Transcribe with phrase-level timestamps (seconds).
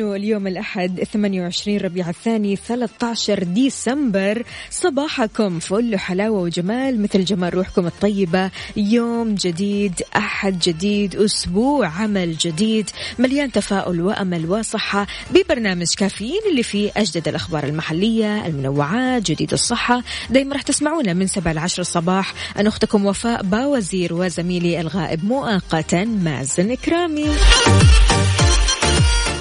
[0.00, 4.42] انه اليوم الأحد 28 ربيع الثاني 13 ديسمبر.
[4.70, 8.50] صباحكم فل حلاوه وجمال مثل جمال روحكم الطيبة.
[8.76, 15.06] يوم جديد أحد جديد أسبوع عمل جديد مليان تفاؤل وأمل وصحة.
[15.30, 20.02] ببرنامج كافيين اللي فيه أجدد الأخبار المحلية المنوعات جديد الصحة.
[20.30, 22.34] دايما راح تسمعونا من 7 ل 10 الصباح.
[22.56, 27.26] أنا أختكم وفاء باوزير وزميلي الغائب مؤقتا مازن كرامي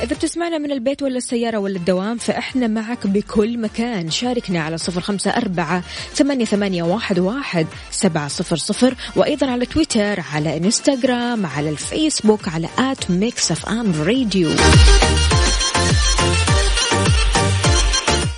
[0.03, 4.11] إذا بتسمعنا من البيت ولا السيارة ولا الدوام فإحنا معك بكل مكان.
[4.11, 5.83] شاركنا على صفر خمسة أربعة
[6.14, 12.69] ثمانية, ثمانية واحد, واحد سبعة صفر صفر وأيضا على تويتر على إنستغرام على الفيسبوك على
[12.80, 14.49] at Mix FM Radio.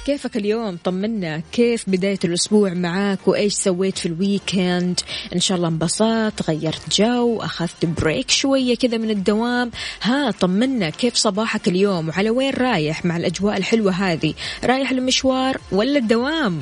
[0.05, 1.41] كيفك اليوم؟ طمنا.
[1.51, 4.99] كيف بداية الأسبوع معاك؟ وإيش سويت في ال weekend؟
[5.35, 9.71] إن شاء الله انبسطت غيرت جو أخذت break شوية كذا من الدوام.
[10.01, 10.89] ها طمنا.
[10.89, 16.61] كيف صباحك اليوم؟ وعلى وين رايح مع الأجواء الحلوة هذه؟ رايح المشوار ولا الدوام؟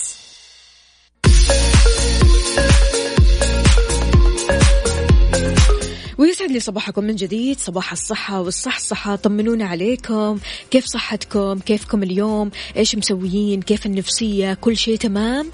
[6.21, 10.39] ويسعد لي صباحكم من جديد صباح الصحة والصحصحة طمنونا عليكم.
[10.71, 15.51] كيف صحتكم؟ كيفكم اليوم؟ إيش مسويين؟ كيف النفسية؟ كل شيء تمام؟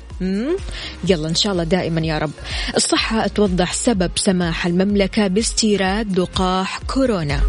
[1.08, 2.32] يلا إن شاء الله دائما يا رب.
[2.76, 7.42] الصحة توضح سبب سماح المملكة باستيراد لقاح كورونا.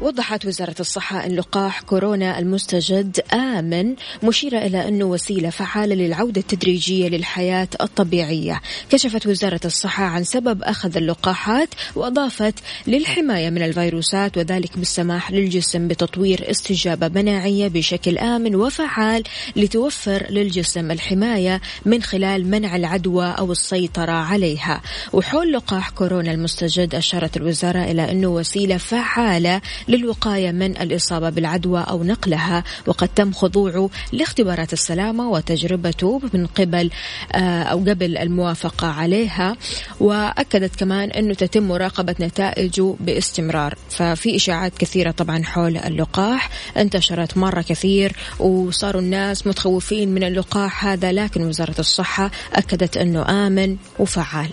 [0.00, 7.08] وضحت وزارة الصحة أن لقاح كورونا المستجد آمن مشيرة إلى أنه وسيلة فعالة للعودة التدريجية
[7.08, 8.60] للحياة الطبيعية.
[8.90, 12.54] كشفت وزارة الصحة عن سبب أخذ اللقاحات وأضافت
[12.86, 19.22] للحماية من الفيروسات وذلك بالسماح للجسم بتطوير استجابة مناعية بشكل آمن وفعال
[19.56, 24.82] لتوفر للجسم الحماية من خلال منع العدوى أو السيطرة عليها.
[25.12, 32.04] وحول لقاح كورونا المستجد أشارت الوزارة إلى أنه وسيلة فعالة للوقاية من الإصابة بالعدوى أو
[32.04, 36.90] نقلها وقد تم خضوعه لاختبارات السلامة وتجربته من قبل
[37.32, 39.56] آه، أو قبل الموافقة عليها.
[40.00, 43.74] وأكدت كمان أنه تتم مراقبة نتائجه باستمرار.
[43.90, 51.12] ففي إشاعات كثيرة طبعا حول اللقاح انتشرت مرة كثير وصاروا الناس متخوفين من اللقاح هذا
[51.12, 54.48] لكن وزارة الصحة أكدت أنه آمن وفعال.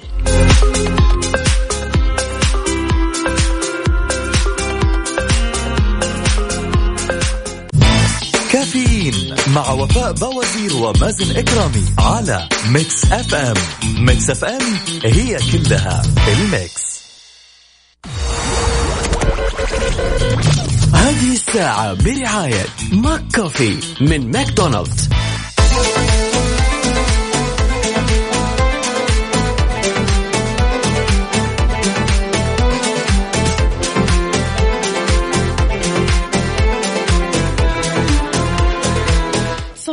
[9.11, 13.53] كافيين مع وفاء بوازير ومازن إكرامي على Mix FM.
[13.83, 14.61] Mix FM
[15.03, 16.95] هي كلها ال mix.
[20.93, 25.09] هذه الساعة برعاية McCoffee من ماكدونالدز.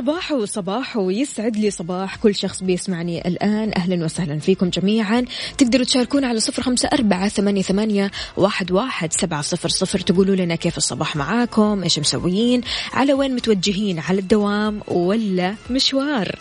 [0.03, 3.73] صباحو صباحو يسعد لي صباح كل شخص بيسمعني الآن.
[3.77, 5.25] أهلا وسهلا فيكم جميعا.
[5.59, 9.99] تقدروا تشاركونا على صفر خمسة أربعة ثمانية, ثمانية واحد, واحد سبعة صفر صفر.
[9.99, 12.61] تقولوا لنا كيف الصباح معاكم إيش مسويين
[12.93, 16.39] على وين متوجهين على الدوام ولا مشوار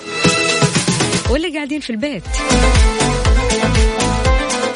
[1.29, 2.23] ولا قاعدين في البيت.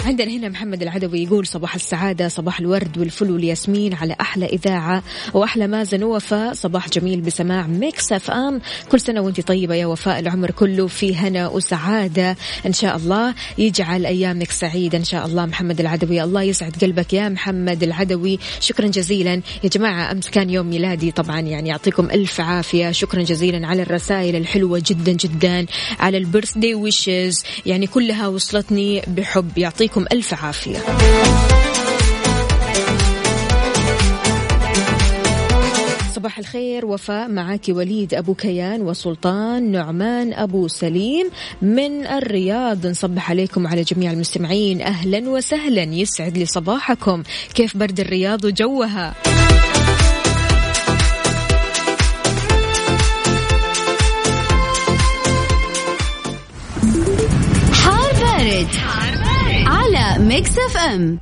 [0.06, 5.04] عندنا هنا محمد العدوي يقول صباح السعادة صباح الورد والفل والياسمين على أحلى إذاعة
[5.34, 6.54] وأحلى مازن ووفاء.
[6.54, 8.62] صباح جميل بسماع Mix FM.
[8.92, 12.38] كل سنة وأنت طيبة يا وفاء العمر كله في هنا وسعادة.
[12.66, 14.98] إن شاء الله يجعل أيامك سعيدة.
[14.98, 18.40] إن شاء الله محمد العدوي الله يسعد قلبك يا محمد العدوي.
[18.60, 19.42] شكرا جزيلا.
[19.64, 22.92] يا جماعة أمس كان يوم ميلادي طبعا يعني يعطيكم ألف عافية.
[22.92, 25.66] شكرا جزيلا على الرسائل الحلوة جدا جدا
[26.00, 29.58] على ال birthday wishes يعني كلها وصلتني بحب.
[29.58, 30.78] يعطيكم ألف عافية.
[36.16, 41.30] صباح الخير وفاء معك وليد أبو كيان وسلطان نعمان أبو سليم
[41.62, 42.88] من الرياض.
[42.88, 44.82] نصبح عليكم على جميع المستمعين.
[44.82, 45.84] أهلا وسهلا.
[45.84, 47.24] يسعد لي صباحكم.
[47.54, 49.14] كيف برد الرياض وجوها؟
[60.26, 61.20] Mix FM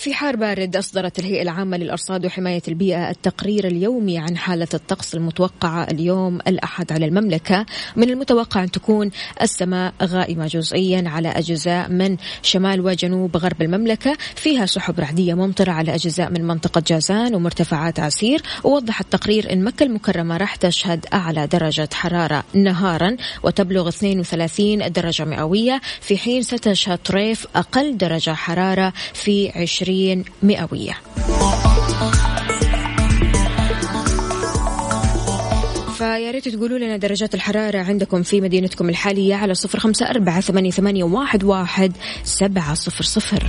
[0.00, 5.84] في حار بارد أصدرت الهيئة العامة للأرصاد وحماية البيئة التقرير اليومي عن حالة الطقس المتوقعة
[5.84, 7.66] اليوم الأحد على المملكة.
[7.96, 9.10] من المتوقع أن تكون
[9.42, 14.16] السماء غائمة جزئيا على أجزاء من شمال وجنوب غرب المملكة.
[14.34, 18.42] فيها سحب رعدية ممطرة على أجزاء من منطقة جازان ومرتفعات عسير.
[18.64, 25.80] ووضح التقرير أن مكة المكرمة راح تشهد أعلى درجة حرارة نهارا وتبلغ 32 درجة مئوية.
[26.00, 30.96] في حين ستشهد طريف أقل درجة حرارة في 20 وعشرين مئوية.
[35.98, 40.70] فيا ريت تقولوا لنا درجات الحرارة عندكم في مدينتكم الحالية على صفر خمسة أربعة ثمانية,
[40.70, 41.92] ثمانية واحد, واحد
[42.24, 43.46] سبعة صفر صفر.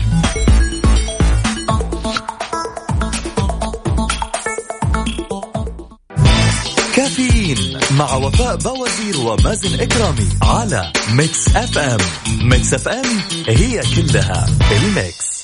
[6.96, 12.00] كافيين مع وفاء بوازير ومازن إكرامي على Mix FM.
[12.42, 15.41] Mix FM هي كلها ال mix.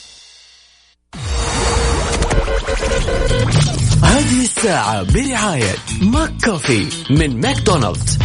[4.03, 8.17] هذه الساعة برعاية McCoffee من ماكدونالدز.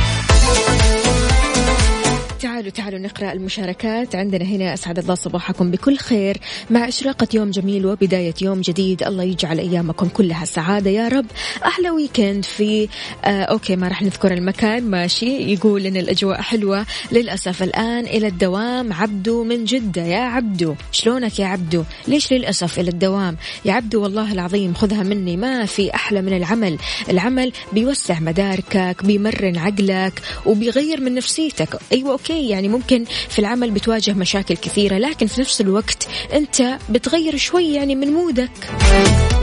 [2.62, 4.14] تعالوا تعالوا نقرأ المشاركات.
[4.14, 6.36] عندنا هنا أسعد الله صباحكم بكل خير.
[6.70, 10.90] مع إشراقة يوم جميل وبداية يوم جديد الله يجعل أيامكم كلها سعادة.
[10.90, 11.26] يا رب
[11.66, 12.88] أحلى weekend في
[13.24, 15.52] آه okay ما راح نذكر المكان ماشي.
[15.52, 16.86] يقول إن الأجواء حلوة.
[17.12, 20.02] للأسف الآن إلى الدوام عبدو من جدة.
[20.02, 25.36] يا عبدو شلونك يا عبدو؟ ليش للأسف إلى الدوام؟ يا عبدو والله العظيم خذها مني.
[25.36, 26.78] ما في أحلى من العمل.
[27.10, 31.78] العمل بيوسع مداركك بيمرن عقلك وبيغير من نفسيتك.
[31.92, 37.36] أيوة أوكي يعني ممكن في العمل بتواجه مشاكل كثيرة لكن في نفس الوقت أنت بتغير
[37.36, 38.50] شوي يعني من مودك.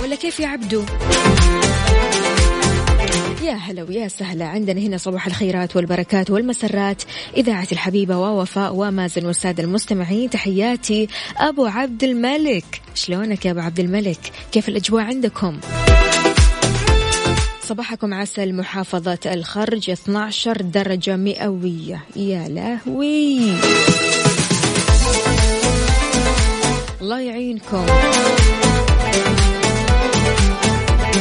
[0.03, 0.83] ولا كيف يا عبدو؟
[3.44, 4.45] يا هلا ويا سهلا.
[4.45, 7.03] عندنا هنا صباح الخيرات والبركات والمسرات.
[7.38, 11.07] إذاعة الحبيبة ووفاء ومازن والسادة المستمعين تحياتي
[11.38, 12.81] أبو عبد الملك.
[12.95, 14.19] شلونك يا أبو عبد الملك؟
[14.51, 15.59] كيف الأجواء عندكم؟
[17.69, 22.04] صباحكم عسل محافظة الخرج 12 درجة مئوية.
[22.16, 23.39] يا لهوي!
[27.01, 27.86] الله يعينكم.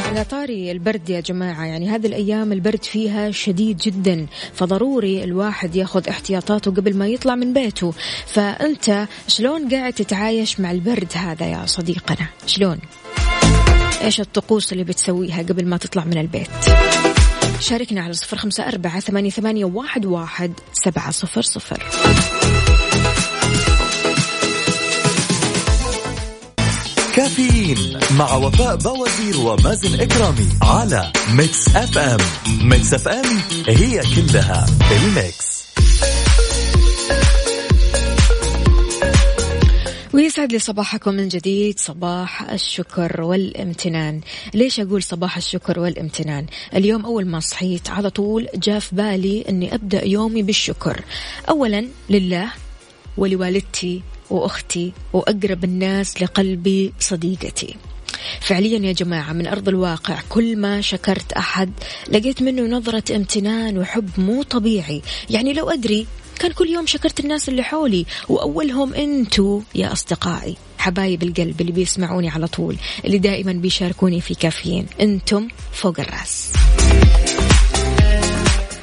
[0.08, 6.08] على طاري البرد يا جماعة يعني هذه الأيام البرد فيها شديد جدا فضروري الواحد ياخذ
[6.08, 7.92] احتياطاته قبل ما يطلع من بيته.
[8.26, 12.78] فأنت شلون قاعد تتعايش مع البرد هذا يا صديقنا؟ شلون؟
[14.02, 16.48] إيش الطقوس اللي بتسويها قبل ما تطلع من البيت.
[17.60, 21.82] شاركنا على صفر خمسة أربعة ثمانية, ثمانية واحد, واحد سبعة صفر صفر.
[27.16, 32.20] كافيين مع وفاء بوازير ومازن إكرامي على Mix FM
[32.62, 33.38] Mix FM
[33.68, 35.47] هي كلها الميكس.
[40.18, 44.20] ويسعد لي صباحكم من جديد صباح الشكر والامتنان.
[44.54, 49.74] ليش أقول صباح الشكر والامتنان؟ اليوم أول ما صحيت على طول جاء في بالي أني
[49.74, 51.04] أبدأ يومي بالشكر.
[51.48, 52.52] أولا لله
[53.16, 57.76] ولوالدتي وأختي وأقرب الناس لقلبي صديقتي.
[58.40, 61.72] فعليا يا جماعة من أرض الواقع كل ما شكرت أحد
[62.08, 65.02] لقيت منه نظرة امتنان وحب مو طبيعي.
[65.30, 66.06] يعني لو أدري
[66.38, 72.28] كان كل يوم شكرت الناس اللي حولي وأولهم أنتوا يا أصدقائي حبايب القلب اللي بيسمعوني
[72.28, 76.52] على طول اللي دائما بيشاركوني في كافيين أنتم فوق الرأس.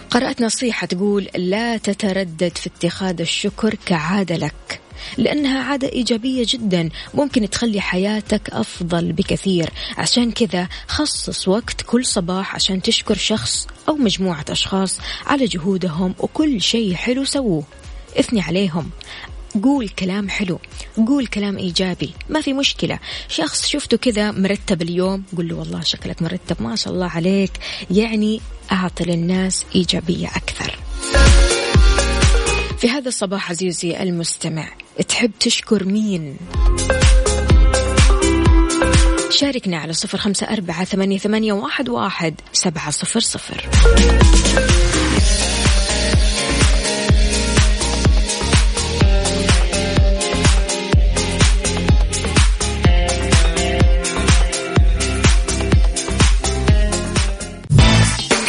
[0.09, 4.81] قرأت نصيحة تقول لا تتردد في اتخاذ الشكر كعادة لك
[5.17, 12.55] لأنها عادة إيجابية جدا ممكن تخلي حياتك أفضل بكثير عشان كذا خصص وقت كل صباح
[12.55, 17.63] عشان تشكر شخص أو مجموعة أشخاص على جهودهم وكل شيء حلو سووه.
[18.19, 18.89] اثني عليهم.
[19.63, 20.59] قول كلام حلو.
[21.07, 22.13] قول كلام إيجابي.
[22.29, 22.99] ما في مشكلة.
[23.27, 27.51] شخص شفته كذا مرتب اليوم قل له والله شكلك مرتب ما شاء الله عليك.
[27.91, 30.79] يعني أعطي للناس إيجابية أكثر.
[32.77, 34.69] في هذا الصباح عزيزي المستمع
[35.07, 36.37] تحب تشكر مين؟
[39.35, 43.69] شاركنا على صفر خمسة أربعة ثمانية, ثمانية واحد, واحد سبعة صفر صفر.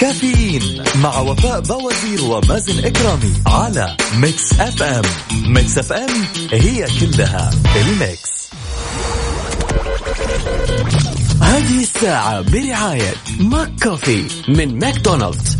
[0.01, 5.03] كافيين مع وفاء بوازير ومازن إكرامي على Mix FM.
[5.47, 6.11] Mix FM
[6.53, 8.46] هي كلها ال mix.
[11.43, 15.57] هذه الساعة برعاية McCoffee من ماكدونالدز.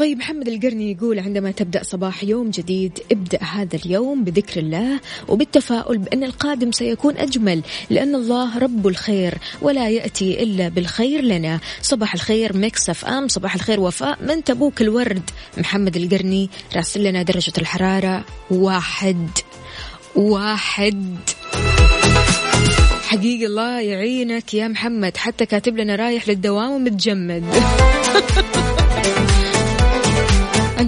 [0.00, 5.98] طيب محمد القرني يقول عندما تبدأ صباح يوم جديد ابدأ هذا اليوم بذكر الله وبالتفاؤل
[5.98, 11.60] بأن القادم سيكون أجمل لأن الله رب الخير ولا يأتي إلا بالخير لنا.
[11.82, 15.30] صباح الخير مكسف أم صباح الخير وفاء من تبوك الورد.
[15.58, 19.28] محمد القرني راسل لنا درجة الحرارة واحد
[20.16, 21.16] واحد.
[23.02, 27.44] حقيقي الله يعينك يا محمد حتى كاتب لنا رايح للدوام ومتجمد.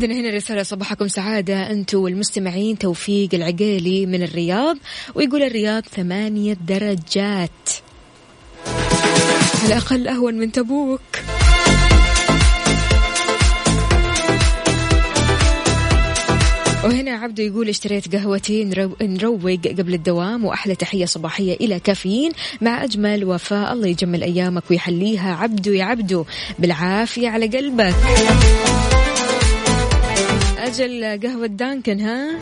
[0.02, 1.70] عندنا هنا رسالة صباحكم سعادة.
[1.70, 4.76] أنتم والمستمعين توفيق العقيلي من الرياض
[5.14, 7.50] ويقول الرياض ثمانية درجات.
[9.62, 11.00] على الأقل أهون من تبوك.
[16.84, 18.64] وهنا عبدو يقول اشتريت قهوتي
[19.02, 22.32] نروق قبل الدوام وأحلى تحية صباحية إلى كافيين.
[22.60, 25.34] مع أجمل وفاء الله يجمل أيامك ويحليها.
[25.34, 26.24] عبدو يا عبدو
[26.58, 27.94] بالعافية على قلبك.
[30.62, 32.38] أجل قهوة دانكن ها؟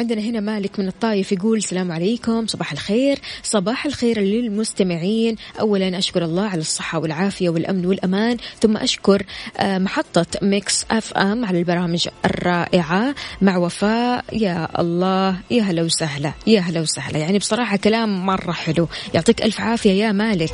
[0.00, 3.18] عندنا هنا مالك من الطايف يقول السلام عليكم صباح الخير.
[3.42, 5.36] صباح الخير للمستمعين.
[5.60, 9.22] أولا أشكر الله على الصحة والعافية والأمن والأمان ثم أشكر
[9.56, 13.14] آه، محطة Mix FM على البرامج الرائعة.
[13.42, 17.18] مع وفاء يا الله يا هلا وسهلا يا هلا وسهلا.
[17.18, 18.88] يعني بصراحة كلام مرة حلو.
[19.14, 20.52] يعطيك ألف عافية يا مالك.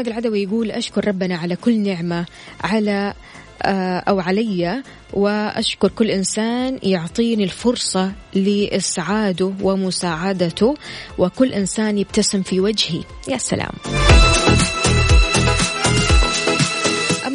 [0.00, 2.26] محمد العدوي يقول أشكر ربنا على كل نعمة
[2.60, 3.14] على
[3.62, 10.74] آه، أو علي وأشكر كل إنسان يعطيني الفرصة لإسعاده ومساعدته
[11.18, 13.02] وكل إنسان يبتسم في وجهي.
[13.28, 13.72] يا سلام.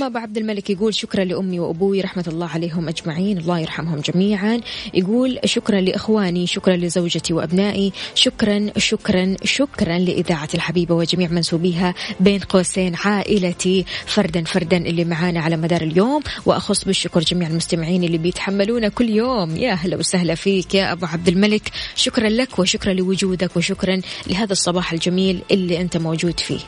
[0.05, 4.61] أما أبو عبد الملك يقول شكرا لأمي وأبوي رحمة الله عليهم أجمعين الله يرحمهم جميعا.
[4.93, 12.95] يقول شكرا لإخواني شكرا لزوجتي وأبنائي شكرا شكرا شكرا لإذاعة الحبيبة وجميع منسوبيها بين قوسين
[12.95, 13.85] عائلتي.
[14.05, 16.21] فردا فردا اللي معانا على مدار اليوم.
[16.45, 19.57] وأخص بالشكر جميع المستمعين اللي بيتحملونا كل يوم.
[19.57, 21.71] يا هلا وسهلا فيك يا أبو عبد الملك.
[21.95, 26.59] شكرا لك وشكرا لوجودك وشكرا لهذا الصباح الجميل اللي أنت موجود فيه.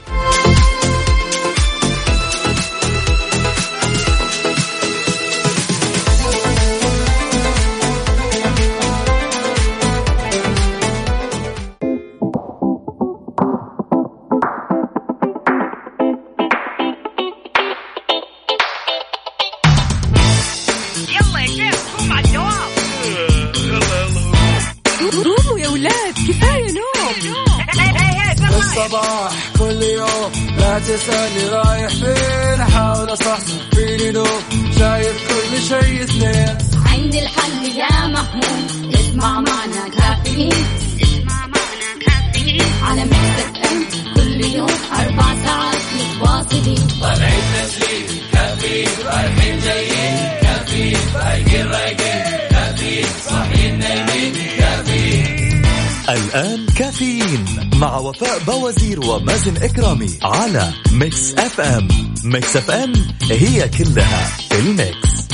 [30.98, 34.26] تسألني رايح فين أحاول أصحصح فيني لو
[34.80, 36.58] شايف كل شيء اثنين.
[36.86, 40.66] عندي الحل يا محمود اسمع معنا كافيين.
[41.02, 42.72] اسمع معنا كافيين.
[42.84, 43.86] على مكتب ام
[44.16, 44.68] كل يوم.
[56.10, 57.46] الآن كافيين
[57.76, 61.88] مع وفاء بوازير ومازن إكرامي على Mix FM
[62.24, 62.94] Mix FM
[63.32, 65.28] هي كلها ال mix.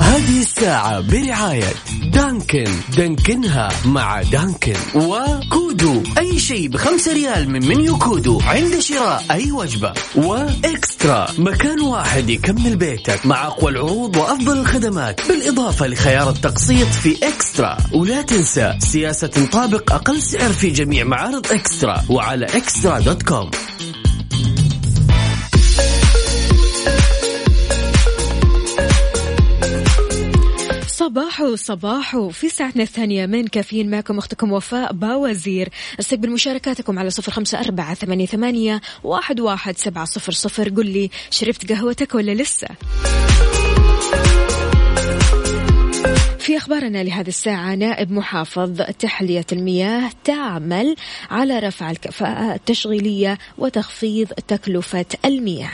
[0.00, 1.74] هذه الساعة برعاية
[2.14, 2.70] دانكن.
[2.96, 4.76] دانكنها مع دانكن.
[4.94, 6.02] وكودو.
[6.18, 8.40] أي شيء بخمسة ريال من منيو كودو.
[8.40, 9.92] عند شراء أي وجبة.
[10.16, 11.26] و eXtra.
[11.38, 15.28] مكان واحد يكمل بيتك مع أقوى العروض وأفضل الخدمات.
[15.28, 17.76] بالإضافة لخيار التقسيط في eXtra.
[17.92, 22.04] ولا تنسى سياسة تطابق أقل سعر في جميع معارض eXtra.
[22.08, 23.50] وعلى eXtra dot com.
[31.14, 35.68] صباحو صباحو في ساعتنا الثانية من كافيين معكم أختكم وفاء باوزير.
[36.00, 40.68] استقبل مشاركاتكم على صفر خمسة أربعة ثمانية, ثمانية واحد, واحد سبعة صفر صفر.
[40.68, 42.68] قل لي شربت قهوتك ولا لسه؟
[46.38, 50.96] في أخبارنا لهذه الساعة نائب محافظ تحلية المياه تعمل
[51.30, 55.70] على رفع الكفاءة التشغيلية وتخفيض تكلفة المياه.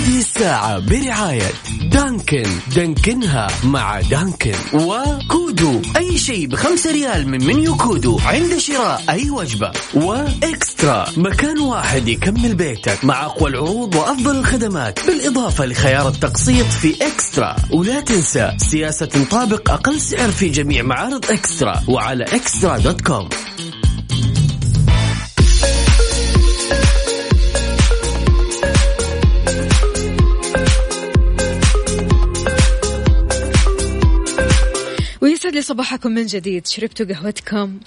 [0.00, 1.52] هذه الساعة برعاية
[1.82, 2.42] دانكن.
[2.76, 4.54] دانكنها مع دانكن.
[4.74, 5.82] وكودو.
[5.96, 8.18] أي شيء بخمسة ريال من منيو كودو.
[8.24, 9.72] عند شراء أي وجبة.
[9.94, 11.06] و eXtra.
[11.16, 15.06] مكان واحد يكمل بيتك مع أقوى العروض وأفضل الخدمات.
[15.06, 17.56] بالإضافة لخيار التقسيط في eXtra.
[17.70, 21.82] ولا تنسى سياسة تطابق أقل سعر في جميع معارض eXtra.
[21.88, 23.28] وعلى eXtra dot com.
[35.60, 36.66] لي صباحكم من جديد.
[36.66, 37.80] شربتوا قهوتكم.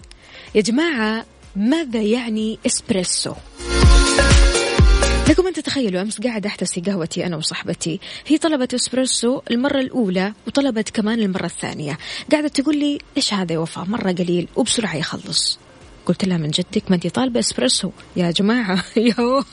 [0.56, 3.34] يا جماعة ماذا يعني إسبريسو؟
[5.30, 8.00] لكم أن تتخيلوا أمس قاعدة أحتسي قهوتي أنا وصاحبتي.
[8.28, 11.98] هي طلبت إسبريسو المرة الأولى وطلبت كمان المرة الثانية.
[12.32, 15.60] قاعدة تقول لي إيش هذا يا وفاء؟ مرة قليل وبسرعة يخلص.
[16.06, 17.92] قلت لها من جدك ما انت طالبة إسبريسو.
[18.16, 19.44] يا جماعة يو.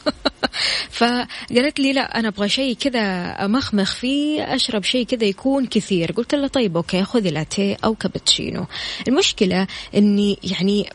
[0.91, 3.01] فقالت لي لا أنا أبغى شيء كذا
[3.45, 6.13] امخمخ فيه أشرب شيء كذا يكون كثير.
[6.13, 8.67] قلت لها طيب okay خذي لاتيه أو كابتشينو.
[9.09, 10.91] المشكلة إني يعني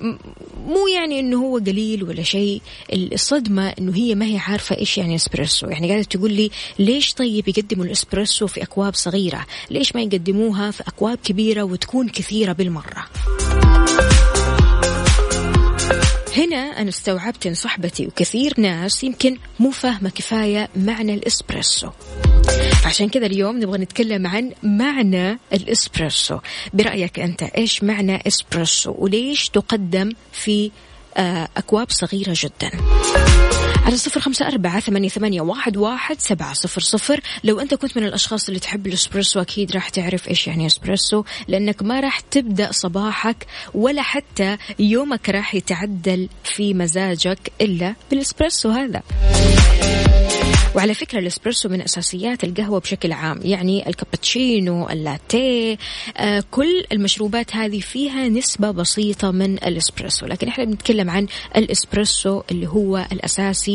[0.68, 2.62] مو يعني إنه هو قليل ولا شيء.
[2.94, 5.68] الصدمة إنه هي ما هي عارفة إيش يعني إسبريسو.
[5.68, 10.84] يعني قاعدة تقول لي ليش طيب يقدموا الإسبريسو في أكواب صغيرة؟ ليش ما يقدموها في
[10.88, 13.06] أكواب كبيرة وتكون كثيرة بالمرة؟
[16.38, 21.89] هنا أنا استوعبت إن صحبتي وكثير ناس يمكن مو فاهمة كفاية معنى الإسبريسو.
[22.86, 26.39] عشان كذا اليوم نبغى نتكلم عن معنى الإسبريسو.
[26.74, 30.71] برأيك أنت إيش معنى إسبريسو وليش تقدم في
[31.17, 32.71] آه، أكواب صغيرة جدا؟
[33.86, 37.21] على صفر خمسة أربعة ثمانية, ثمانية واحد, واحد سبعة صفر صفر.
[37.43, 41.84] لو أنت كنت من الأشخاص اللي تحب الإسبريسو أكيد راح تعرف إيش يعني إسبريسو لأنك
[41.84, 49.02] ما راح تبدأ صباحك ولا حتى يومك راح يتعدل في مزاجك إلا بالإسبريسو هذا.
[50.76, 55.78] وعلى فكرة الإسبريسو من أساسيات القهوة بشكل عام يعني الكابتشينو اللاتيه
[56.17, 60.26] آه كل المشروبات هذه فيها نسبة بسيطة من الإسبريسو.
[60.26, 63.74] لكن إحنا بنتكلم عن الإسبريسو اللي هو الأساسي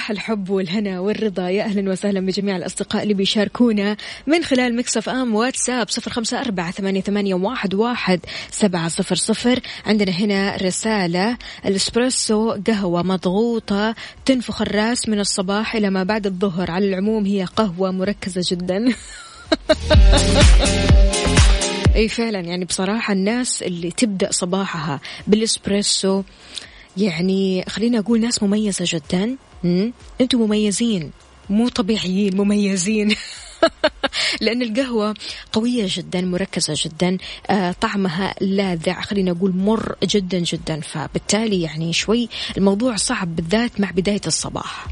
[0.00, 1.48] صباح الحب والهنا والرضا.
[1.48, 6.70] يا أهلا وسهلا بجميع الأصدقاء اللي بيشاركونا من خلال Mix FM WhatsApp صفر خمسة أربعة
[6.70, 9.60] ثمانية, ثمانية واحد, واحد سبعة صفر صفر.
[9.86, 11.36] عندنا هنا رسالة
[11.66, 16.70] الإسبريسو قهوة مضغوطة تنفخ الرأس من الصباح إلى ما بعد الظهر.
[16.70, 18.84] على العموم هي قهوة مركزة جدا.
[21.96, 26.22] أي فعلا يعني بصراحة الناس اللي تبدأ صباحها بالإسبريسو
[26.96, 29.36] يعني خلينا أقول ناس مميزة جدا
[30.20, 31.10] أنتم مميزين
[31.50, 33.14] مو طبيعيين مميزين.
[34.40, 35.14] لأن القهوة
[35.52, 37.18] قوية جدا مركزة جدا
[37.50, 40.80] آه طعمها لاذع خلينا نقول مر جدا جدا.
[40.80, 44.86] فبالتالي يعني شوي الموضوع صعب بالذات مع بداية الصباح.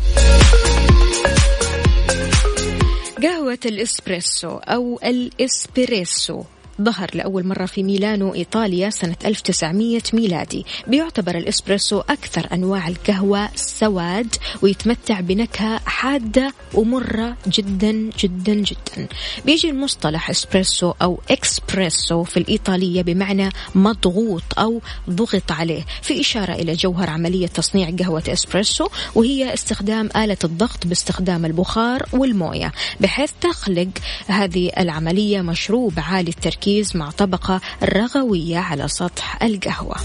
[3.23, 6.43] قهوة الإسبريسو أو الإسبريسو.
[6.83, 10.67] ظهر لأول مرة في ميلانو إيطاليا سنة 1900 ميلادي.
[10.87, 19.09] بيعتبر الإسبريسو أكثر أنواع القهوة سواد ويتمتع بنكهة حادة ومرة جدا جدا جدا.
[19.47, 25.87] بيجي المصطلح إسبريسو أو إكسبريسو في الإيطالية بمعنى مضغوط أو ضغط عليه.
[26.03, 32.73] في إشارة إلى جوهر عملية تصنيع قهوة إسبريسو وهي استخدام آلة الضغط باستخدام البخار والموية
[33.01, 33.89] بحيث تخلق
[34.27, 39.97] هذه العملية مشروب عالي التركيز التركيز مع طبقة رغوية على سطح القهوة.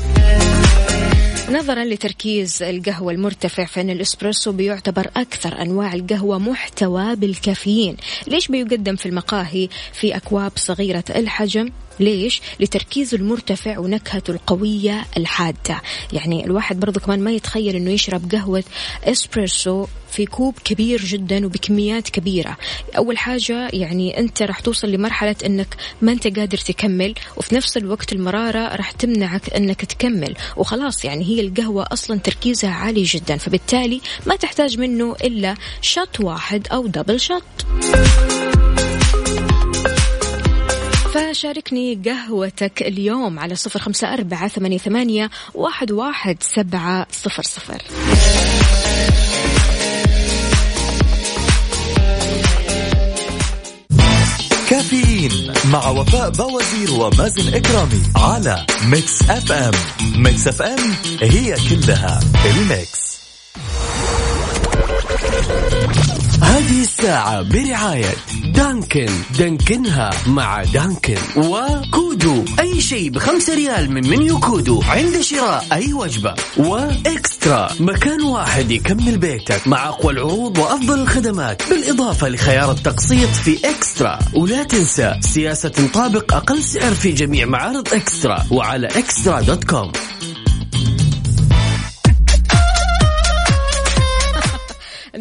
[1.51, 7.97] نظرا لتركيز القهوة المرتفع فإن الإسبريسو بيعتبر أكثر أنواع القهوة محتوى بالكافيين.
[8.27, 15.81] ليش بيقدم في المقاهي في أكواب صغيرة الحجم؟ ليش؟ لتركيزه المرتفع ونكهته القوية الحادة.
[16.13, 18.63] يعني الواحد برضو كمان ما يتخيل أنه يشرب قهوة
[19.03, 22.57] إسبريسو في كوب كبير جدا وبكميات كبيرة.
[22.97, 28.13] أول حاجة يعني أنت راح توصل لمرحلة أنك ما أنت قادر تكمل وفي نفس الوقت
[28.13, 30.35] المرارة راح تمنعك أنك تكمل.
[30.57, 36.67] وخلاص يعني هي القهوة أصلا تركيزها عالي جدا فبالتالي ما تحتاج منه إلا shot واحد
[36.71, 37.43] أو double shot
[41.33, 47.81] فشاركني قهوتك اليوم على صفر خمسة أربعة ثمانية, ثمانية واحد, واحد سبعة صفر صفر.
[54.69, 59.71] كافيين مع وفاء بوازير ومازن إكرامي على Mix FM.
[60.15, 63.13] Mix FM هي كلها ال mix.
[66.43, 69.09] هذه الساعة برعاية Dunkin.
[69.39, 71.17] دانكنها مع Dunkin.
[71.37, 72.45] و Kudu.
[72.59, 74.81] أي شيء بخمسة ريال من menu Kudu.
[74.81, 76.35] عند شراء أي وجبة.
[76.57, 77.69] و eXtra.
[77.79, 81.69] مكان واحد يكمل بيتك مع أقوى العروض وأفضل الخدمات.
[81.69, 84.19] بالإضافة لخيار التقسيط في eXtra.
[84.33, 88.45] ولا تنسى سياسة تطابق أقل سعر في جميع معارض eXtra.
[88.51, 89.91] وعلى eXtra dot com.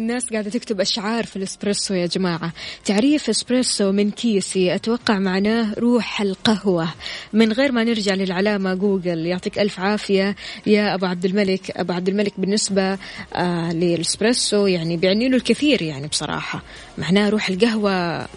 [0.03, 2.51] الناس قاعدة تكتب أشعار في الإسبريسو يا جماعة.
[2.85, 6.89] تعريف إسبريسو من كيسي أتوقع معناه روح القهوة.
[7.33, 10.35] من غير ما نرجع للعلامة جوجل يعطيك ألف عافية
[10.65, 11.71] يا أبو عبد الملك.
[11.71, 12.97] أبو عبد الملك بالنسبة
[13.33, 16.63] آه للإسبريسو يعني بيعني له الكثير يعني بصراحة.
[16.97, 18.27] معناه روح القهوة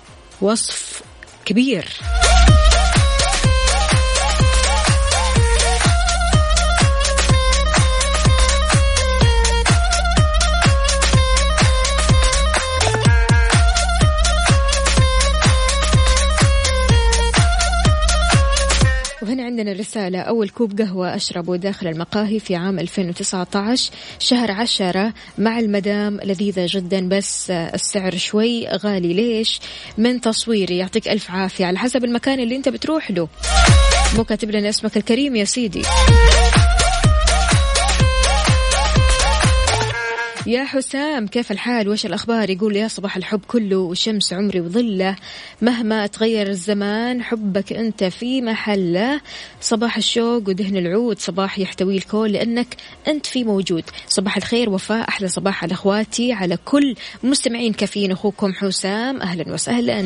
[0.41, 1.03] وصف
[1.45, 1.89] كبير.
[19.59, 26.21] عندنا رسالة أول كوب قهوة أشربه داخل المقاهي في عام 2019 شهر عشرة مع المدام
[26.25, 29.15] لذيذة جدا بس السعر شوي غالي.
[29.15, 29.61] ليش؟
[29.99, 30.79] من تصويري.
[30.79, 31.67] يعطيك ألف عافية.
[31.67, 33.29] على حسب المكان اللي أنت بتروح له.
[34.17, 35.83] مو كاتب لنا اسمك الكريم يا سيدي.
[40.47, 45.17] يا حسام كيف الحال؟ وش الأخبار؟ يقول يا صباح الحب كله وشمس عمري وظله.
[45.63, 49.21] مهما تغير الزمان حبك أنت في محله.
[49.61, 52.77] صباح الشوق ودهن العود صباح يحتوي الكل لأنك
[53.09, 53.85] أنت في موجود.
[54.09, 59.23] صباح الخير وفاء أحلى صباح على أخواتي على كل مستمعين كافيين أخوكم حسام.
[59.23, 60.05] أهلا وسهلا.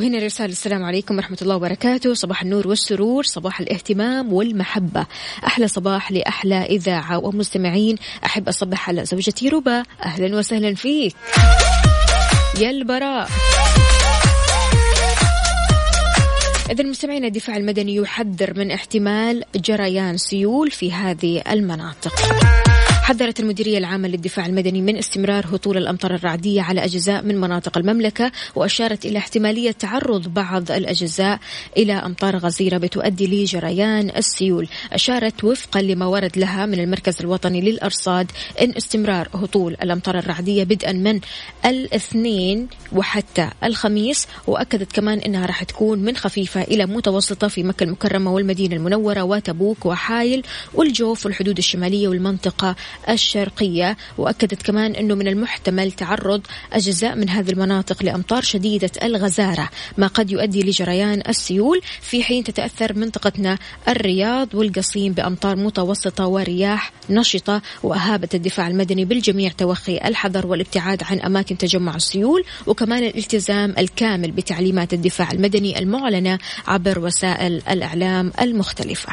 [0.00, 2.14] وهنا رسالة السلام عليكم ورحمة الله وبركاته.
[2.14, 5.06] صباح النور والسرور صباح الاهتمام والمحبة.
[5.46, 7.96] أحلى صباح لأحلى إذاعة ومستمعين.
[8.24, 11.16] أحب أصبح على زوجتي ربا أهلا وسهلا فيك.
[12.60, 13.28] يا البراء.
[16.70, 22.12] إذا المستمعين الدفاع المدني يحذر من احتمال جريان سيول في هذه المناطق.
[23.10, 28.32] حذرت المديرية العامة للدفاع المدني من استمرار هطول الأمطار الرعدية على أجزاء من مناطق المملكة
[28.54, 31.38] وأشارت إلى احتمالية تعرض بعض الأجزاء
[31.76, 34.68] إلى أمطار غزيرة بتؤدي لجريان السيول.
[34.92, 40.92] أشارت وفقا لما ورد لها من المركز الوطني للأرصاد أن استمرار هطول الأمطار الرعدية بدءا
[40.92, 41.20] من
[41.64, 48.32] الاثنين وحتى الخميس وأكدت كمان أنها راح تكون من خفيفة إلى متوسطة في مكة المكرمة
[48.32, 50.42] والمدينة المنورة وتبوك وحايل
[50.74, 52.76] والجوف والحدود الشمالية والمنطقة
[53.08, 60.06] الشرقية وأكدت كمان أنه من المحتمل تعرض أجزاء من هذه المناطق لأمطار شديدة الغزارة ما
[60.06, 68.34] قد يؤدي لجريان السيول في حين تتأثر منطقتا الرياض والقصيم بأمطار متوسطة ورياح نشطة وأهابت
[68.34, 75.32] الدفاع المدني بالجميع توخي الحذر والابتعاد عن أماكن تجمع السيول وكمان الالتزام الكامل بتعليمات الدفاع
[75.32, 79.12] المدني المعلنة عبر وسائل الإعلام المختلفة.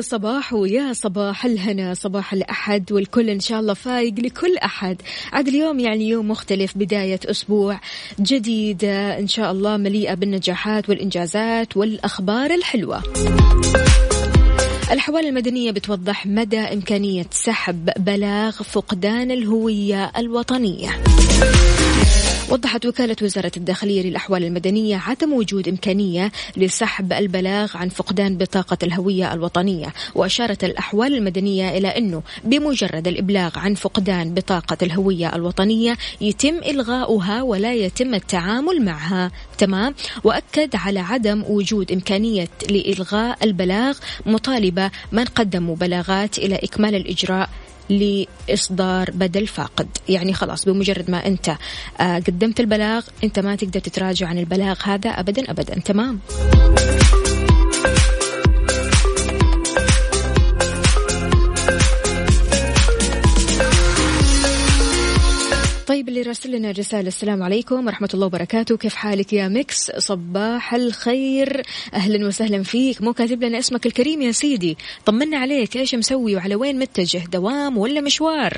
[0.00, 4.96] صباحو صباحو يا صباح الهنا صباح الأحد والكل إن شاء الله فايق لكل أحد.
[5.32, 7.80] عاد اليوم يعني يوم مختلف بداية أسبوع
[8.20, 13.02] جديدة إن شاء الله مليئة بالنجاحات والإنجازات والأخبار الحلوة.
[14.90, 20.90] الحوالي المدنية بتوضح مدى إمكانية سحب بلاغ فقدان الهوية الوطنية.
[22.50, 29.34] وضحت وكالة وزارة الداخلية للأحوال المدنية عدم وجود إمكانية لسحب البلاغ عن فقدان بطاقة الهوية
[29.34, 37.42] الوطنية وأشارت الأحوال المدنية إلى أنه بمجرد الإبلاغ عن فقدان بطاقة الهوية الوطنية يتم إلغاؤها
[37.42, 39.30] ولا يتم التعامل معها.
[39.58, 47.50] تمام؟ وأكد على عدم وجود إمكانية لإلغاء البلاغ مطالبة من قدموا بلاغات إلى إكمال الإجراء
[47.90, 49.88] لإصدار بدل فاقد.
[50.08, 51.48] يعني خلاص بمجرد ما أنت
[52.00, 55.80] آه، قدمت البلاغ أنت ما تقدر تتراجع عن البلاغ هذا أبدا أبدا.
[55.80, 56.20] تمام.
[66.00, 68.76] طيب اللي راسل لنا رسالة السلام عليكم ورحمة الله وبركاته.
[68.76, 71.62] كيف حالك يا Mix صباح الخير.
[71.94, 73.02] أهلا وسهلا فيك.
[73.02, 74.78] مو كاتب لنا اسمك الكريم يا سيدي.
[75.06, 75.76] طمنا عليك.
[75.76, 78.56] إيش مسوي؟ وعلى وين متجه؟ دوام ولا مشوار؟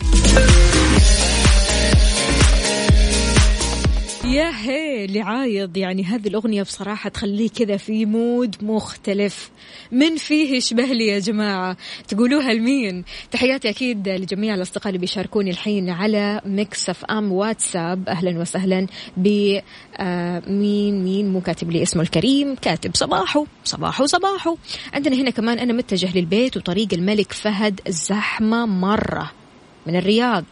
[4.32, 9.50] يا هي اللي عايض يعني هذه الأغنية بصراحة تخليه كذا في mood مختلف.
[9.90, 11.76] من فيه يشبه لي يا جماعة.
[12.08, 18.08] تقولوها لمين؟ تحياتي أكيد لجميع الأصدقاء اللي بيشاركوني الحين على Mix FM WhatsApp.
[18.08, 19.58] أهلا وسهلا ب
[19.96, 22.54] آه، مين مين؟ مو كاتب لي اسمه الكريم.
[22.54, 24.56] كاتب صباحو صباحو صباحو.
[24.94, 29.30] عندنا هنا كمان أنا متجه للبيت وطريق الملك فهد زحمة مرة
[29.86, 30.44] من الرياض.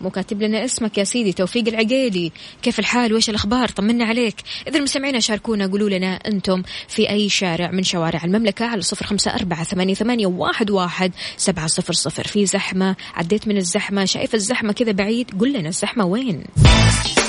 [0.00, 2.32] مو كاتب لنا اسمك يا سيدي توفيق العقيلي.
[2.62, 4.36] كيف الحال؟ وإيش الأخبار؟ طمنا عليك.
[4.68, 9.34] اذا المستمعين شاركونا قولوا لنا أنتم في أي شارع من شوارع المملكة على صفر خمسة
[9.34, 12.26] أربعة ثمانية, ثمانية واحد, واحد سبعة صفر صفر.
[12.26, 16.44] في زحمة عديت من الزحمة شايف الزحمة كذا بعيد قول لنا الزحمة وين؟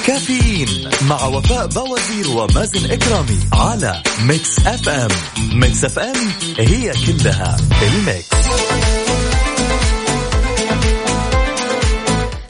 [0.07, 5.11] كافيين مع وفاء بوازير ومازن إكرامي على Mix FM
[5.53, 8.96] Mix FM هي كلها ال Mix.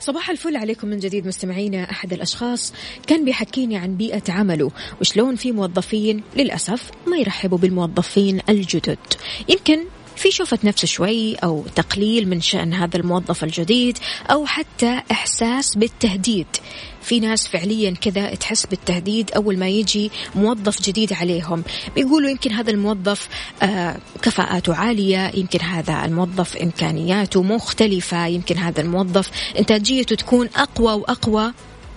[0.07, 2.73] صباح الفل عليكم من جديد مستمعينا أحد الأشخاص.
[3.07, 8.97] كان بيحكيني عن بيئة عمله وشلون في موظفين للأسف ما يرحبوا بالموظفين الجدد.
[9.49, 9.79] يمكن
[10.15, 13.97] في شوفة نفس شوي أو تقليل من شأن هذا الموظف الجديد
[14.31, 16.47] أو حتى إحساس بالتهديد.
[17.07, 21.63] في ناس فعليا كذا تحس بالتهديد أول ما يجي موظف جديد عليهم.
[21.95, 23.29] بيقولوا يمكن هذا الموظف
[23.61, 31.53] آه كفاءاته عالية يمكن هذا الموظف إمكانياته مختلفة يمكن هذا الموظف إنتاجيته تكون أقوى وأقوى.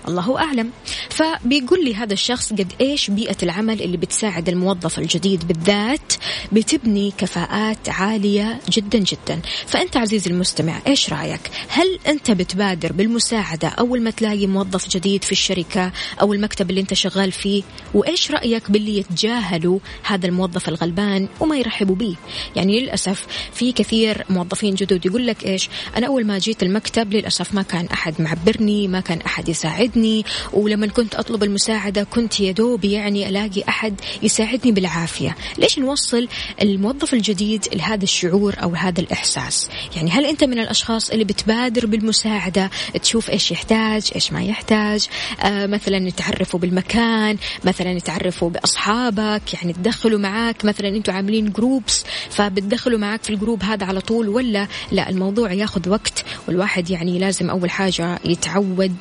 [0.08, 0.70] الله أعلم.
[1.08, 6.12] فبيقول لي هذا الشخص قد إيش بيئة العمل اللي بتساعد الموظف الجديد بالذات
[6.52, 9.40] بتبني كفاءات عالية جدا جدا.
[9.66, 15.32] فأنت عزيزي المستمع إيش رأيك؟ هل أنت بتبادر بالمساعدة أول ما تلاقي موظف جديد في
[15.32, 17.62] الشركة أو المكتب اللي أنت شغال فيه؟
[17.94, 22.16] وإيش رأيك باللي يتجاهلوا هذا الموظف الغلبان وما يرحبوا به
[22.56, 27.54] يعني للأسف في كثير موظفين جدد يقول لك إيش أنا أول ما جيت المكتب للأسف
[27.54, 29.89] ما كان أحد معبرني ما كان أحد يساعدني.
[29.90, 35.36] يساعدني ولما كنت أطلب المساعدة كنت يا دوب يعني ألاقي أحد يساعدني بالعافية.
[35.58, 36.28] ليش نوصل
[36.62, 42.70] الموظف الجديد لهذا الشعور أو هذا الإحساس؟ يعني هل أنت من الأشخاص اللي بتبادر بالمساعدة؟
[43.02, 45.06] تشوف إيش يحتاج إيش ما يحتاج؟
[45.40, 52.98] آه مثلا تعرفوا بالمكان مثلا تعرفوا بأصحابك يعني تدخلوا معاك مثلا أنتوا عاملين groups فبتدخلوا
[52.98, 57.50] معاك في ال group هذا على طول ولا لا؟ الموضوع ياخذ وقت والواحد يعني لازم
[57.50, 58.96] أول حاجة يتعود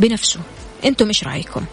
[0.00, 0.40] بنفسه.
[0.84, 1.64] أنتم إيش رأيكم؟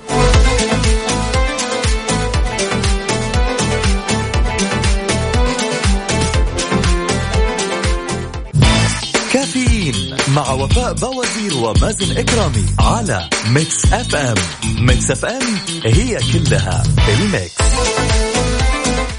[9.34, 14.36] كافيين مع وفاء بوازير ومازن إكرامي على Mix FM
[14.80, 15.44] Mix FM
[15.86, 18.27] هي كلها ال Mix.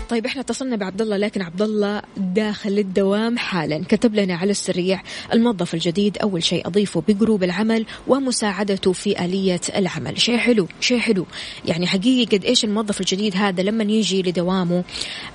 [0.08, 3.84] طيب إحنا اتصلنا بعبد الله لكن عبد الله داخل الدوام حالا.
[3.88, 9.60] كتب لنا على السريع الموظف الجديد أول شيء أضيفه ب group العمل ومساعدته في آلية
[9.76, 10.20] العمل.
[10.20, 11.26] شيء حلو شيء حلو.
[11.64, 14.84] يعني حقيقي قد إيش الموظف الجديد هذا لما يجي لدوامه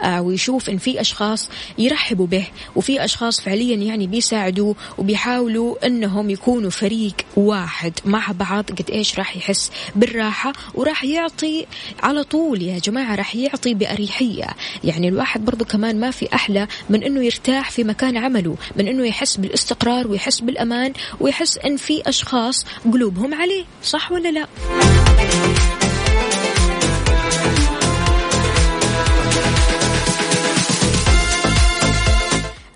[0.02, 6.70] آه ويشوف إن في أشخاص يرحبوا به وفي أشخاص فعليا يعني بيساعدوه وبيحاولوا إنهم يكونوا
[6.70, 11.66] فريق واحد مع بعض قد إيش راح يحس بالراحة وراح يعطي
[12.04, 14.48] على طول يا جماعة راح يعطي بأريحية.
[14.84, 19.08] يعني الواحد برضو كمان ما في أحلى من أنه يرتاح في مكان عمله من أنه
[19.08, 24.48] يحس بالاستقرار ويحس بالأمان ويحس أن في أشخاص قلوبهم عليه صح ولا لا؟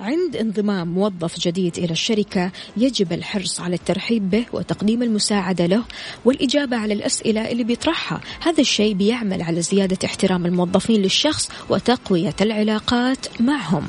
[0.08, 5.84] عند انضمام موظف جديد إلى الشركة يجب الحرص على الترحيب به وتقديم المساعدة له
[6.26, 8.22] والإجابة على الأسئلة اللي بيطرحها.
[8.42, 13.88] هذا الشيء بيعمل على زيادة احترام الموظفين للشخص وتقوية العلاقات معهم.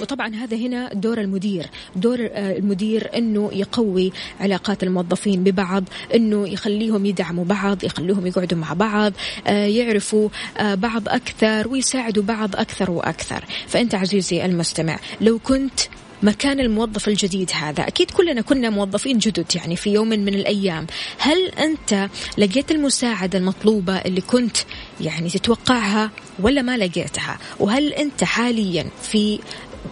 [0.00, 1.66] وطبعا هذا هنا دور المدير.
[1.96, 5.84] دور آه، المدير إنه يقوي علاقات الموظفين ببعض
[6.14, 9.12] إنه يخليهم يدعموا بعض يخليهم يقعدوا مع بعض
[9.46, 13.44] آه، يعرفوا آه، بعض أكثر ويساعدوا بعض أكثر وأكثر.
[13.66, 15.80] فأنت عزيزي المستمع لو كنت
[16.22, 20.86] مكان الموظف الجديد هذا أكيد كلنا كنا موظفين جدد يعني في يوم من الأيام.
[21.18, 22.08] هل أنت
[22.38, 24.56] لقيت المساعدة المطلوبة اللي كنت
[25.00, 29.38] يعني تتوقعها ولا ما لقيتها؟ وهل أنت حاليا في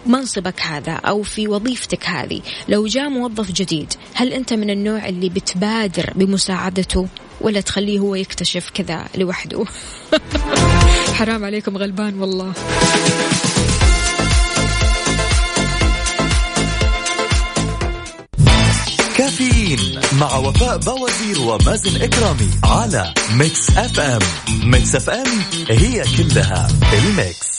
[0.05, 2.41] منصبك هذا أو في وظيفتك هذه.
[2.69, 7.07] لو جاء موظف جديد هل أنت من النوع اللي بتبادر بمساعدته
[7.41, 9.65] ولا تخليه هو يكتشف كذا لوحده؟
[11.17, 12.53] حرام عليكم غلبان والله.
[19.17, 24.19] كافيين مع وفاء بوازير ومازن إكرامي على Mix FM
[24.63, 25.27] Mix FM
[25.69, 27.56] هي كلها ال Mix.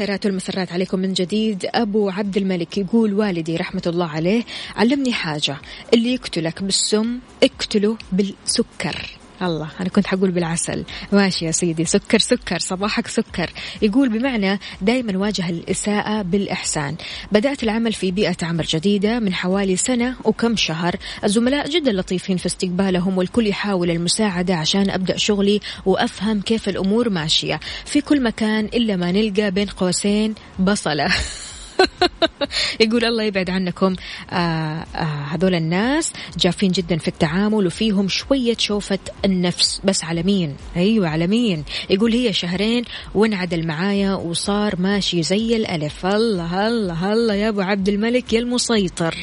[0.00, 1.66] الخيرات والمسرات عليكم من جديد.
[1.74, 4.42] أبو عبد الملك يقول والدي رحمة الله عليه
[4.76, 5.56] علمني حاجة
[5.94, 9.19] اللي يقتلك بالسم اقتله بالسكر.
[9.42, 10.84] الله أنا كنت حقول بالعسل.
[11.12, 13.50] ماشي يا سيدي سكر سكر صباحك سكر.
[13.82, 16.96] يقول بمعنى دائما واجه الإساءة بالإحسان.
[17.32, 20.96] بدأت العمل في بيئة عمل جديدة من حوالي سنة وكم شهر.
[21.24, 27.60] الزملاء جدا لطيفين في استقبالهم والكل يحاول المساعدة عشان أبدأ شغلي وأفهم كيف الأمور ماشية.
[27.84, 31.08] في كل مكان إلا ما نلقى بين قوسين بصلة.
[32.80, 33.96] يقول الله يبعد عنكم.
[34.30, 39.80] آه آه هذول الناس جافين جدا في التعامل وفيهم شوية شوفة النفس.
[39.84, 46.06] بس على مين؟ أيوة على مين؟ يقول هي شهرين وانعدل معايا وصار ماشي زي الألف.
[46.06, 49.14] الله الله الله يا أبو عبد الملك يا المسيطر.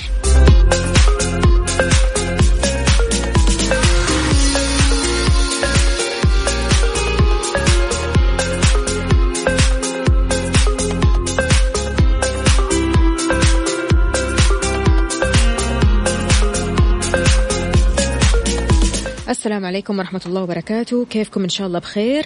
[19.38, 21.06] السلام عليكم ورحمة الله وبركاته.
[21.06, 22.26] كيفكم إن شاء الله بخير؟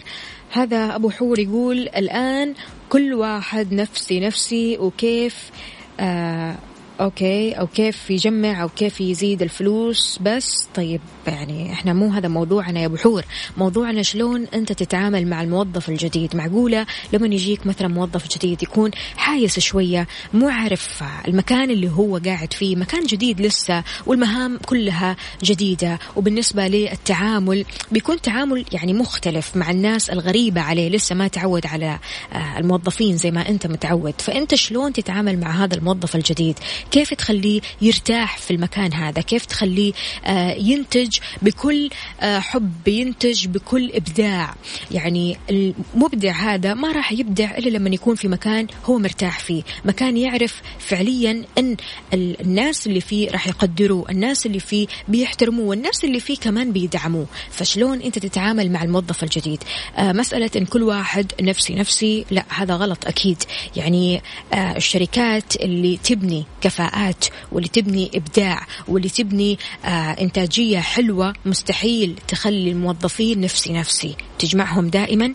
[0.52, 2.54] هذا أبو حور يقول الآن
[2.90, 5.52] كل واحد نفسي نفسي وكيف
[6.00, 6.56] آه
[7.02, 10.20] أوكي أو كيف يجمع أو كيف يزيد الفلوس.
[10.22, 13.24] بس طيب يعني إحنا مو هذا موضوعنا يا بحور
[13.58, 19.60] موضوعنا شلون أنت تتعامل مع الموظف الجديد؟ معقولة لما يجيك مثلا موظف جديد يكون حايس
[19.60, 26.00] شوية مو عارف المكان اللي هو قاعد فيه مكان جديد لسه والمهام كلها جديدة.
[26.16, 30.90] وبالنسبة للتعامل بيكون تعامل يعني مختلف مع الناس الغريبة عليه.
[30.90, 32.00] لسه ما تعود على
[32.34, 34.14] آه، الموظفين زي ما أنت متعود.
[34.18, 36.60] فأنت شلون تتعامل مع هذا الموظف الجديد؟
[36.92, 39.94] كيف تخليه يرتاح في المكان هذا؟ كيف تخليه
[40.26, 41.90] آه، ينتج بكل
[42.22, 44.56] آه، حب ينتج بكل إبداع؟
[44.92, 49.64] يعني المبدع هذا ما راح يبدع إلا لما يكون في مكان هو مرتاح فيه.
[49.86, 51.78] مكان يعرف فعليا أن
[52.14, 57.26] الناس اللي فيه راح يقدروه الناس اللي فيه بيحترموه والناس اللي فيه كمان بيدعموه.
[57.52, 59.64] فشلون أنت تتعامل مع الموظف الجديد؟
[59.98, 63.44] آه، مسألة أن كل واحد نفسي نفسي لا هذا غلط أكيد.
[63.76, 64.22] يعني
[64.54, 69.88] الشركات اللي تبني كفاءة كفاءات واللي تبني إبداع واللي تبني آه
[70.22, 74.16] إنتاجية حلوة مستحيل تخلي الموظفين نفسي نفسي.
[74.40, 75.34] تجمعهم دائما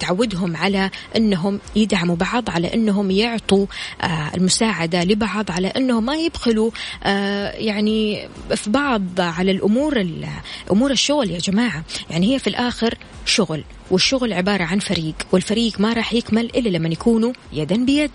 [0.00, 3.66] تعودهم على أنهم يدعموا بعض على أنهم يعطوا
[4.02, 6.70] آه المساعدة لبعض على أنهم ما يبخلوا
[7.04, 10.06] آه يعني في بعض على الأمور
[10.70, 11.84] أمور الشغل يا جماعة.
[12.10, 12.94] يعني هي في الآخر
[13.26, 18.10] شغل والشغل عبارة عن فريق والفريق ما راح يكمل إلا لما يكونوا يدا بيد.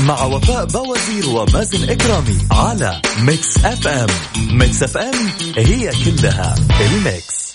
[0.00, 4.06] مع وفاء بوازير ومازن إكرامي على Mix FM
[4.50, 5.14] Mix FM
[5.56, 7.53] هي كلها ال Mix.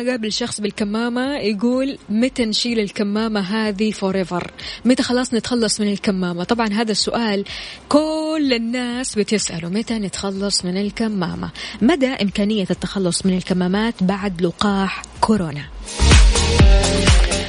[0.00, 4.50] اقابل شخص بالكمامة يقول متى نشيل الكمامة هذه forever
[4.84, 7.44] متى خلاص نتخلص من الكمامة؟ طبعا هذا السؤال
[7.88, 9.68] كل الناس بتسأله.
[9.68, 11.50] متى نتخلص من الكمامة؟
[11.82, 15.64] مدى إمكانية التخلص من الكمامات بعد لقاح كورونا؟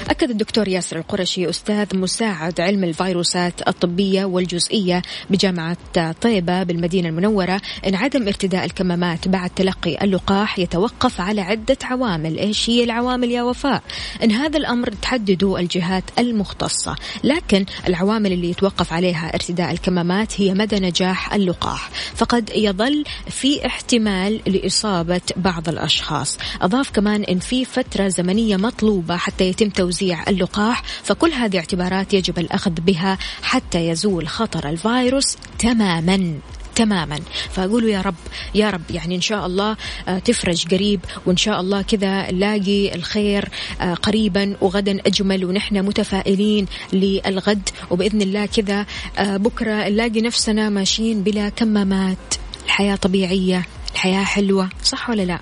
[0.09, 5.77] أكد الدكتور ياسر القرشي أستاذ مساعد علم الفيروسات الطبية والجزئية بجامعة
[6.21, 12.37] طيبة بالمدينة المنورة أن عدم ارتداء الكمامات بعد تلقي اللقاح يتوقف على عدة عوامل.
[12.37, 13.83] إيش هي العوامل يا وفاء؟
[14.23, 20.79] أن هذا الأمر تحدده الجهات المختصة لكن العوامل اللي يتوقف عليها ارتداء الكمامات هي مدى
[20.79, 21.89] نجاح اللقاح.
[22.15, 26.37] فقد يظل في احتمال لإصابة بعض الأشخاص.
[26.61, 32.13] أضاف كمان أن في فترة زمنية مطلوبة حتى يتم توزيع توزيع اللقاح فكل هذه اعتبارات
[32.13, 36.39] يجب الأخذ بها حتى يزول خطر الفيروس تماما
[36.75, 37.19] تماما.
[37.49, 38.15] فأقولوا يا رب
[38.55, 39.77] يا رب يعني إن شاء الله
[40.07, 43.49] آه، تفرج قريب وإن شاء الله كذا نلاقي الخير
[43.81, 47.69] آه، قريبا وغدا أجمل ونحن متفائلين للغد.
[47.89, 48.85] وبإذن الله كذا
[49.17, 52.35] آه، بكرة نلاقي نفسنا ماشيين بلا كمامات
[52.65, 55.39] الحياة طبيعية الحياة حلوة صح ولا لا؟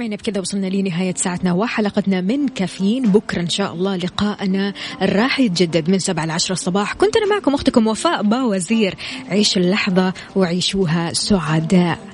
[0.00, 3.02] مستمعينا بكذا وصلنا لنهاية ساعتنا وحلقتنا من كافيين.
[3.02, 4.72] بكرة إن شاء الله لقاءنا
[5.02, 6.94] راح يتجدد من سبعة لعشرة الصباح.
[6.94, 8.94] كنت أنا معكم أختكم وفاء باوزير.
[9.28, 12.09] عيش اللحظة وعيشوها سعداء.